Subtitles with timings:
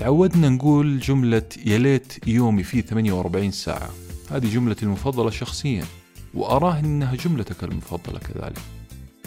[0.00, 3.90] تعودنا نقول جملة يا ليت يومي فيه 48 ساعة.
[4.30, 5.84] هذه جملتي المفضلة شخصيا
[6.34, 8.58] وأراه أنها جملتك المفضلة كذلك.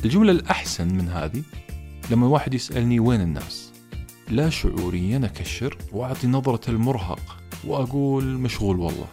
[0.05, 1.43] الجملة الأحسن من هذه
[2.11, 3.71] لما واحد يسألني وين الناس؟
[4.29, 7.37] لا شعوريا أكشر وأعطي نظرة المرهق
[7.67, 9.07] وأقول مشغول والله.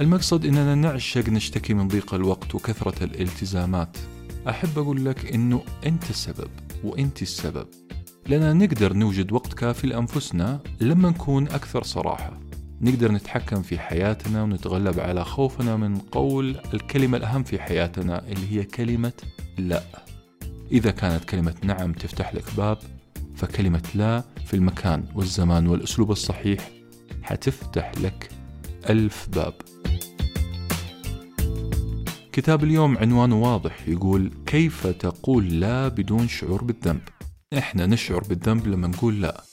[0.00, 3.96] المقصد أننا نعشق نشتكي من ضيق الوقت وكثرة الالتزامات.
[4.48, 6.50] أحب أقول لك أنه أنت السبب
[6.84, 7.66] وأنت السبب.
[8.30, 12.40] لأننا نقدر نوجد وقت كافي لأنفسنا لما نكون أكثر صراحة.
[12.80, 18.64] نقدر نتحكم في حياتنا ونتغلب على خوفنا من قول الكلمة الأهم في حياتنا اللي هي
[18.64, 19.12] كلمة
[19.58, 19.82] لا.
[20.72, 22.78] إذا كانت كلمة نعم تفتح لك باب
[23.36, 26.70] فكلمة لا في المكان والزمان والأسلوب الصحيح
[27.22, 28.30] حتفتح لك
[28.90, 29.54] ألف باب.
[32.32, 37.00] كتاب اليوم عنوانه واضح يقول كيف تقول لا بدون شعور بالذنب؟
[37.58, 39.44] إحنا نشعر بالذنب لما نقول لا.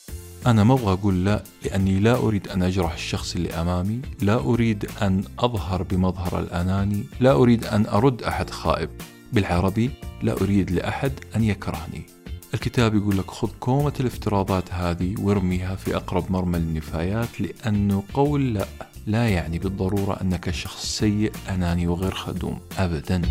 [0.47, 4.85] أنا ما أبغى أقول لا لأني لا أريد أن أجرح الشخص اللي أمامي لا أريد
[5.01, 8.89] أن أظهر بمظهر الأناني لا أريد أن أرد أحد خائب.
[9.33, 9.89] بالعربي
[10.21, 12.05] لا أريد لأحد أن يكرهني.
[12.53, 18.65] الكتاب يقول لك خذ كومة الافتراضات هذه وارميها في أقرب مرمى للنفايات لأنه قول لا
[19.07, 22.59] لا يعني بالضرورة أنك شخص سيء أناني وغير خدوم.
[22.77, 23.21] أبدا.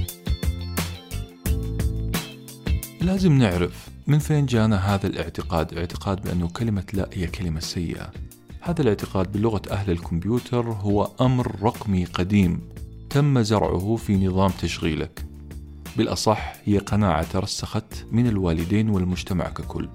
[3.00, 8.10] لازم نعرف من فين جانا هذا الاعتقاد؟ اعتقاد بأنه كلمة لا هي كلمة سيئة.
[8.60, 12.60] هذا الاعتقاد بلغة أهل الكمبيوتر هو أمر رقمي قديم
[13.10, 15.26] تم زرعه في نظام تشغيلك.
[15.96, 19.88] بالأصح هي قناعة ترسخت من الوالدين والمجتمع ككل.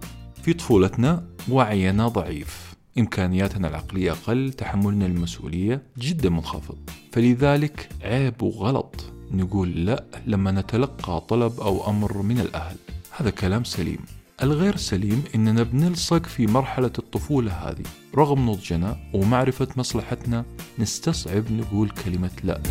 [0.43, 2.75] في طفولتنا وعينا ضعيف.
[2.97, 6.77] إمكانياتنا العقلية أقل تحملنا المسؤولية جدا منخفض.
[7.11, 12.75] فلذلك عيب وغلط نقول لا لما نتلقى طلب أو أمر من الأهل.
[13.17, 13.99] هذا كلام سليم.
[14.43, 17.83] الغير سليم إننا بنلصق في مرحلة الطفولة هذه.
[18.15, 20.45] رغم نضجنا ومعرفة مصلحتنا
[20.79, 22.61] نستصعب نقول كلمة لا.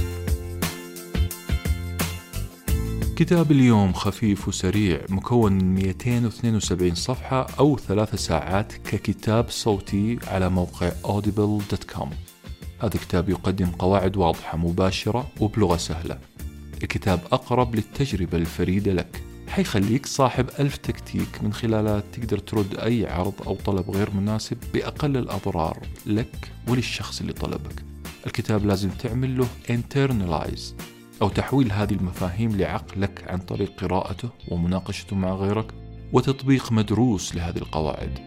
[3.16, 10.90] كتاب اليوم خفيف وسريع مكون من 272 صفحة أو ثلاث ساعات ككتاب صوتي على موقع
[11.04, 12.08] audible.com
[12.78, 16.18] هذا الكتاب يقدم قواعد واضحة مباشرة وبلغة سهلة.
[16.82, 19.29] الكتاب أقرب للتجربة الفريدة لك.
[19.50, 25.16] حيخليك صاحب ألف تكتيك من خلالها تقدر ترد أي عرض أو طلب غير مناسب بأقل
[25.16, 27.84] الأضرار لك وللشخص اللي طلبك.
[28.26, 30.62] الكتاب لازم تعمل له internalize
[31.22, 35.74] أو تحويل هذه المفاهيم لعقلك عن طريق قراءته ومناقشته مع غيرك
[36.12, 38.18] وتطبيق مدروس لهذه القواعد.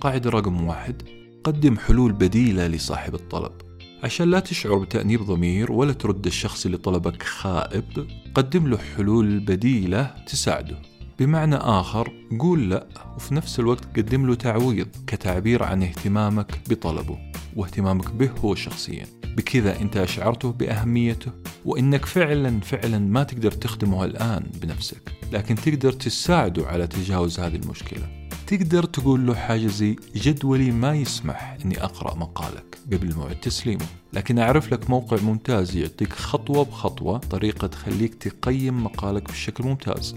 [0.00, 1.02] قاعدة رقم واحد
[1.44, 3.67] قدم حلول بديلة لصاحب الطلب.
[4.02, 10.14] عشان لا تشعر بتأنيب ضمير ولا ترد الشخص اللي طلبك خائب قدم له حلول بديلة
[10.26, 10.82] تساعده.
[11.18, 17.18] بمعنى آخر قول لا وفي نفس الوقت قدم له تعويض كتعبير عن اهتمامك بطلبه
[17.56, 19.06] واهتمامك به هو شخصيا.
[19.36, 21.32] بكذا أنت أشعرته بأهميته
[21.64, 25.12] وإنك فعلا فعلا ما تقدر تخدمه الآن بنفسك.
[25.32, 28.28] لكن تقدر تساعده على تجاوز هذه المشكلة.
[28.46, 32.77] تقدر تقول له حاجة زي جدولي ما يسمح إني أقرأ مقالك.
[32.92, 33.86] قبل موعد تسليمه.
[34.12, 40.14] لكن أعرف لك موقع ممتاز يعطيك خطوة بخطوة طريقة تخليك تقيم مقالك بشكل ممتاز.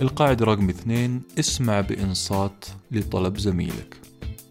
[0.00, 3.96] القاعدة رقم اثنين اسمع بإنصات لطلب زميلك.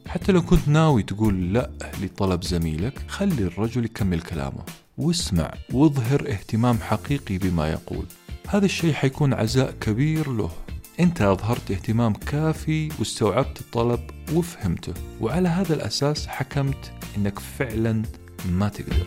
[0.08, 1.70] حتى لو كنت ناوي تقول لا
[2.02, 4.64] لطلب زميلك خلي الرجل يكمل كلامه
[4.98, 8.06] واسمع واظهر اهتمام حقيقي بما يقول.
[8.48, 10.52] هذا الشيء حيكون عزاء كبير له.
[11.00, 14.00] أنت أظهرت اهتمام كافي واستوعبت الطلب
[14.34, 18.02] وفهمته وعلى هذا الأساس حكمت إنك فعلا
[18.52, 19.06] ما تقدر.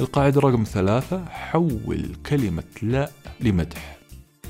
[0.00, 3.98] القاعدة رقم ثلاثة حول كلمة لا لمدح.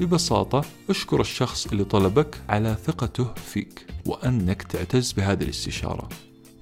[0.00, 6.08] ببساطة أشكر الشخص اللي طلبك على ثقته فيك وأنك تعتز بهذه الاستشارة.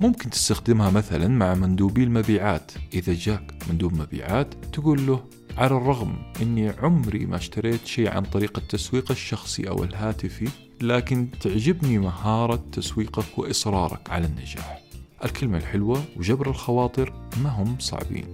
[0.01, 2.73] ممكن تستخدمها مثلا مع مندوبي المبيعات.
[2.95, 5.25] إذا جاك مندوب مبيعات تقول له
[5.59, 10.49] على الرغم أني عمري ما اشتريت شيء عن طريق التسويق الشخصي أو الهاتفي
[10.83, 14.83] لكن تعجبني مهارة تسويقك وإصرارك على النجاح.
[15.25, 17.13] الكلمة الحلوة وجبر الخواطر
[17.43, 18.33] ما هم صعبين.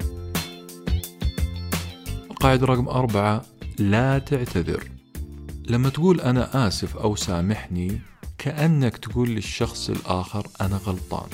[2.31, 3.43] القاعدة رقم أربعة
[3.79, 4.91] لا تعتذر.
[5.69, 8.01] لما تقول أنا آسف أو سامحني
[8.39, 11.29] كأنك تقول للشخص الآخر أنا غلطان.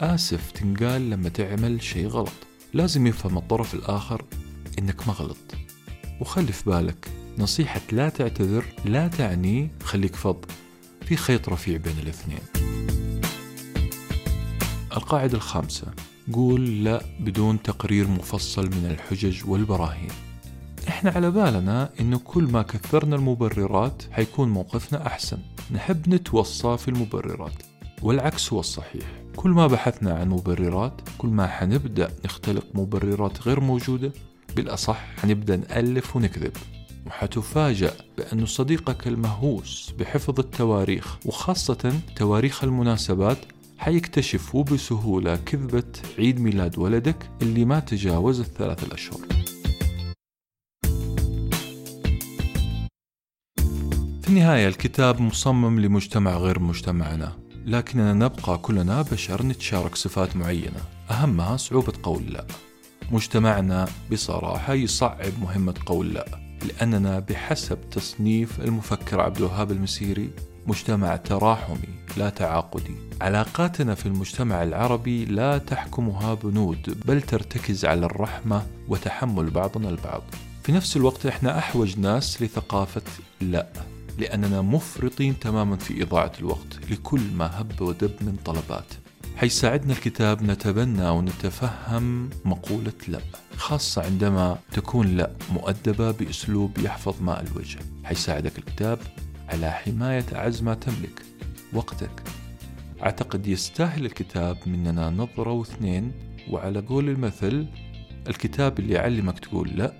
[0.00, 2.32] آسف تنقال لما تعمل شيء غلط.
[2.74, 4.24] لازم يفهم الطرف الآخر
[4.78, 5.54] إنك ما غلط
[6.20, 10.44] وخلي في بالك نصيحة لا تعتذر لا تعني خليك فض
[11.06, 12.38] في خيط رفيع بين الاثنين.
[14.96, 15.86] القاعدة الخامسة
[16.32, 20.10] قول لا بدون تقرير مفصل من الحجج والبراهين.
[20.88, 25.38] إحنا على بالنا إنه كل ما كثرنا المبررات حيكون موقفنا أحسن.
[25.70, 27.62] نحب نتوصى في المبررات
[28.02, 29.04] والعكس هو الصحيح.
[29.36, 34.12] كل ما بحثنا عن مبررات كل ما حنبدأ نختلق مبررات غير موجودة
[34.56, 36.52] بالأصح حنبدأ نألف ونكذب.
[37.08, 43.38] وحتفاجأ بأن صديقك المهووس بحفظ التواريخ وخاصة تواريخ المناسبات
[43.78, 45.84] حيكتشف وبسهولة كذبة
[46.18, 49.20] عيد ميلاد ولدك اللي ما تجاوز الثلاث الأشهر.
[54.22, 57.32] في النهاية الكتاب مصمم لمجتمع غير مجتمعنا
[57.66, 60.80] لكننا نبقى كلنا بشر نتشارك صفات معينة
[61.10, 62.46] أهمها صعوبة قول لا.
[63.12, 66.47] مجتمعنا بصراحة يصعب مهمة قول لا.
[66.64, 70.30] لأننا بحسب تصنيف المفكر عبد الوهاب المسيري
[70.66, 72.94] مجتمع تراحمي لا تعاقدي.
[73.20, 80.22] علاقاتنا في المجتمع العربي لا تحكمها بنود بل ترتكز على الرحمة وتحمل بعضنا البعض.
[80.62, 83.02] في نفس الوقت إحنا أحوج ناس لثقافة
[83.40, 83.66] لا
[84.18, 88.94] لأننا مفرطين تماما في إضاعة الوقت لكل ما هب ودب من طلبات.
[89.38, 93.18] حيساعدنا الكتاب نتبنى ونتفهم مقولة لا
[93.56, 98.98] خاصة عندما تكون لا مؤدبة بأسلوب يحفظ ماء الوجه حيساعدك الكتاب
[99.48, 101.22] على حماية أعز ما تملك
[101.72, 102.22] وقتك.
[103.02, 106.12] أعتقد يستاهل الكتاب مننا نظرة واثنين
[106.50, 107.66] وعلى قول المثل
[108.28, 109.92] الكتاب اللي يعلمك تقول لا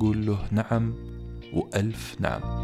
[0.00, 0.94] قول له نعم
[1.52, 2.61] وألف نعم.